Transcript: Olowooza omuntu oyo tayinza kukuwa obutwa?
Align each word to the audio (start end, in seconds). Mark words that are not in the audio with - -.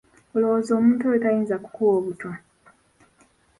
Olowooza 0.35 0.71
omuntu 0.79 1.03
oyo 1.09 1.19
tayinza 1.23 1.55
kukuwa 1.63 1.91
obutwa? 1.99 2.33